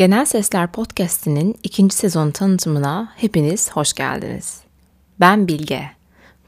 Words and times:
Genel 0.00 0.24
Sesler 0.24 0.72
Podcast'inin 0.72 1.58
ikinci 1.62 1.96
sezon 1.96 2.30
tanıtımına 2.30 3.12
hepiniz 3.16 3.70
hoş 3.70 3.92
geldiniz. 3.92 4.60
Ben 5.20 5.48
Bilge. 5.48 5.90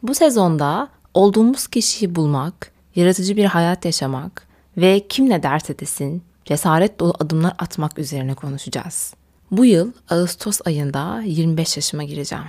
Bu 0.03 0.15
sezonda 0.15 0.89
olduğumuz 1.15 1.67
kişiyi 1.67 2.15
bulmak, 2.15 2.73
yaratıcı 2.97 3.37
bir 3.37 3.45
hayat 3.45 3.85
yaşamak 3.85 4.49
ve 4.77 5.07
kim 5.09 5.31
ne 5.31 5.43
derse 5.43 5.79
desin 5.79 6.23
cesaret 6.45 7.01
dolu 7.01 7.15
adımlar 7.21 7.55
atmak 7.59 7.99
üzerine 7.99 8.35
konuşacağız. 8.35 9.15
Bu 9.51 9.65
yıl 9.65 9.93
Ağustos 10.11 10.61
ayında 10.65 11.23
25 11.25 11.77
yaşıma 11.77 12.05
gireceğim 12.05 12.45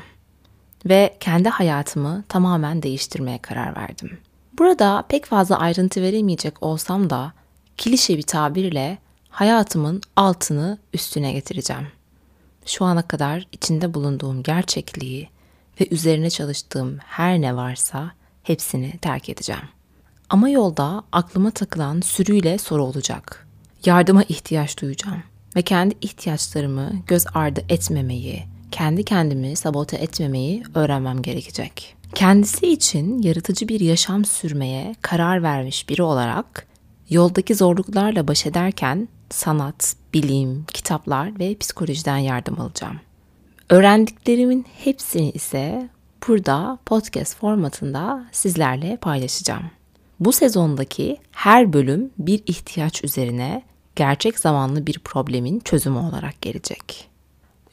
ve 0.85 1.17
kendi 1.19 1.49
hayatımı 1.49 2.23
tamamen 2.29 2.83
değiştirmeye 2.83 3.37
karar 3.37 3.75
verdim. 3.75 4.17
Burada 4.57 5.03
pek 5.09 5.25
fazla 5.25 5.59
ayrıntı 5.59 6.01
veremeyecek 6.01 6.63
olsam 6.63 7.09
da 7.09 7.33
klişe 7.77 8.17
bir 8.17 8.23
tabirle 8.23 8.97
hayatımın 9.33 10.01
altını 10.15 10.77
üstüne 10.93 11.33
getireceğim. 11.33 11.87
Şu 12.65 12.85
ana 12.85 13.01
kadar 13.01 13.47
içinde 13.51 13.93
bulunduğum 13.93 14.43
gerçekliği 14.43 15.29
ve 15.81 15.87
üzerine 15.91 16.29
çalıştığım 16.29 16.97
her 16.97 17.41
ne 17.41 17.55
varsa 17.55 18.11
hepsini 18.43 18.97
terk 18.97 19.29
edeceğim. 19.29 19.69
Ama 20.29 20.49
yolda 20.49 21.03
aklıma 21.11 21.51
takılan 21.51 22.01
sürüyle 22.01 22.57
soru 22.57 22.83
olacak. 22.83 23.47
Yardıma 23.85 24.23
ihtiyaç 24.23 24.81
duyacağım 24.81 25.23
ve 25.55 25.61
kendi 25.61 25.95
ihtiyaçlarımı 26.01 26.91
göz 27.07 27.25
ardı 27.33 27.65
etmemeyi, 27.69 28.43
kendi 28.71 29.03
kendimi 29.03 29.55
sabote 29.55 29.97
etmemeyi 29.97 30.63
öğrenmem 30.75 31.21
gerekecek. 31.21 31.95
Kendisi 32.15 32.67
için 32.67 33.21
yaratıcı 33.21 33.67
bir 33.67 33.79
yaşam 33.79 34.25
sürmeye 34.25 34.95
karar 35.01 35.43
vermiş 35.43 35.89
biri 35.89 36.03
olarak 36.03 36.67
yoldaki 37.09 37.55
zorluklarla 37.55 38.27
baş 38.27 38.45
ederken 38.45 39.07
sanat, 39.33 39.95
bilim, 40.13 40.65
kitaplar 40.73 41.39
ve 41.39 41.57
psikolojiden 41.57 42.17
yardım 42.17 42.61
alacağım. 42.61 42.99
Öğrendiklerimin 43.69 44.65
hepsini 44.83 45.31
ise 45.31 45.89
burada 46.27 46.77
podcast 46.85 47.37
formatında 47.37 48.25
sizlerle 48.31 48.97
paylaşacağım. 48.97 49.71
Bu 50.19 50.31
sezondaki 50.31 51.17
her 51.31 51.73
bölüm 51.73 52.11
bir 52.17 52.43
ihtiyaç 52.45 53.03
üzerine 53.03 53.63
gerçek 53.95 54.39
zamanlı 54.39 54.87
bir 54.87 54.99
problemin 54.99 55.59
çözümü 55.59 55.97
olarak 55.97 56.41
gelecek. 56.41 57.09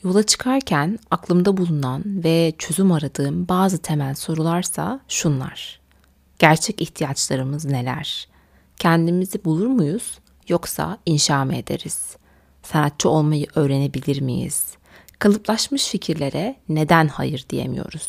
Yola 0.04 0.22
çıkarken 0.22 0.98
aklımda 1.10 1.56
bulunan 1.56 2.02
ve 2.06 2.52
çözüm 2.58 2.92
aradığım 2.92 3.48
bazı 3.48 3.78
temel 3.78 4.14
sorularsa 4.14 5.00
şunlar. 5.08 5.80
Gerçek 6.38 6.82
ihtiyaçlarımız 6.82 7.64
neler? 7.64 8.28
Kendimizi 8.78 9.44
bulur 9.44 9.66
muyuz 9.66 10.18
yoksa 10.50 10.98
inşa 11.06 11.44
mı 11.44 11.56
ederiz? 11.56 12.16
Sanatçı 12.62 13.08
olmayı 13.08 13.46
öğrenebilir 13.54 14.20
miyiz? 14.20 14.74
Kalıplaşmış 15.18 15.88
fikirlere 15.88 16.56
neden 16.68 17.08
hayır 17.08 17.46
diyemiyoruz? 17.50 18.08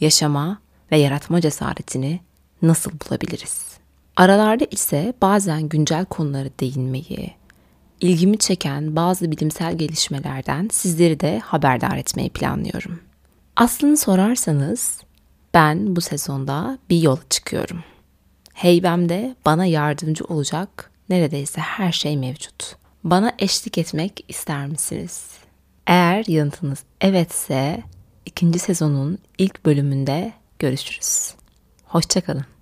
Yaşama 0.00 0.58
ve 0.92 0.96
yaratma 0.98 1.40
cesaretini 1.40 2.20
nasıl 2.62 2.90
bulabiliriz? 2.90 3.70
Aralarda 4.16 4.66
ise 4.70 5.14
bazen 5.22 5.68
güncel 5.68 6.04
konulara 6.04 6.48
değinmeyi, 6.60 7.34
ilgimi 8.00 8.38
çeken 8.38 8.96
bazı 8.96 9.30
bilimsel 9.30 9.78
gelişmelerden 9.78 10.68
sizleri 10.72 11.20
de 11.20 11.38
haberdar 11.38 11.96
etmeyi 11.96 12.30
planlıyorum. 12.30 13.00
Aslını 13.56 13.96
sorarsanız 13.96 15.00
ben 15.54 15.96
bu 15.96 16.00
sezonda 16.00 16.78
bir 16.90 17.02
yola 17.02 17.20
çıkıyorum. 17.30 17.84
Heybemde 18.52 19.36
bana 19.46 19.66
yardımcı 19.66 20.24
olacak 20.24 20.89
neredeyse 21.10 21.60
her 21.60 21.92
şey 21.92 22.16
mevcut. 22.16 22.76
Bana 23.04 23.32
eşlik 23.38 23.78
etmek 23.78 24.24
ister 24.28 24.66
misiniz? 24.66 25.30
Eğer 25.86 26.24
yanıtınız 26.28 26.82
evetse 27.00 27.82
ikinci 28.26 28.58
sezonun 28.58 29.18
ilk 29.38 29.66
bölümünde 29.66 30.32
görüşürüz. 30.58 31.34
Hoşçakalın. 31.84 32.59